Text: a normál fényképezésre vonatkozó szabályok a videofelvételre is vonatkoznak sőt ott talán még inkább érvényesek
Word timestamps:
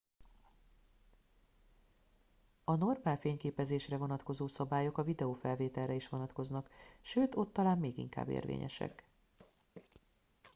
a 2.63 2.75
normál 2.75 3.15
fényképezésre 3.15 3.97
vonatkozó 3.97 4.47
szabályok 4.47 4.97
a 4.97 5.03
videofelvételre 5.03 5.93
is 5.93 6.09
vonatkoznak 6.09 6.69
sőt 7.01 7.35
ott 7.35 7.53
talán 7.53 7.77
még 7.77 7.97
inkább 7.97 8.29
érvényesek 8.29 9.05